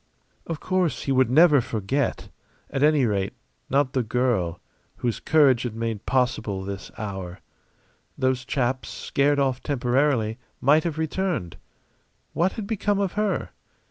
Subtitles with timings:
[0.47, 2.29] Of course he would never forget
[2.71, 3.33] at any rate,
[3.69, 4.59] not the girl
[4.95, 7.39] whose courage had made possible this hour.
[8.17, 11.57] Those chaps, scared off temporarily, might have returned.
[12.33, 13.49] What had become of her?